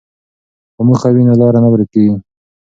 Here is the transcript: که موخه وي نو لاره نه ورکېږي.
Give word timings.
که 0.75 0.81
موخه 0.87 1.09
وي 1.13 1.23
نو 1.27 1.33
لاره 1.39 1.59
نه 1.63 1.69
ورکېږي. 1.71 2.15